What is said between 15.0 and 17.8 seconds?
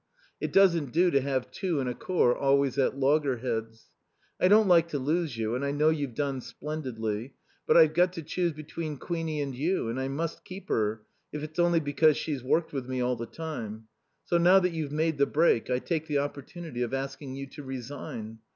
the break I take the opportunity of asking you to